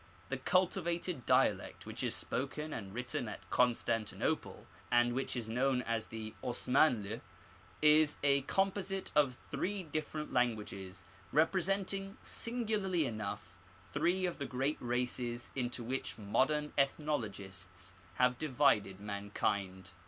[0.29, 6.07] The cultivated dialect which is spoken and written at Constantinople, and which is known as
[6.07, 7.21] the Osmanli,
[7.83, 13.55] is a composite of three distinct languages, representing, singu larly enough,
[13.91, 19.91] three of the great races into which modem ethno logists have divided mankind.